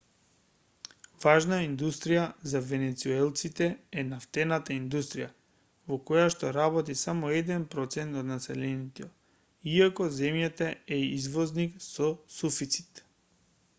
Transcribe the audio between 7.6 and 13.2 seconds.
процент од населението иако земјата е извозник со суфицит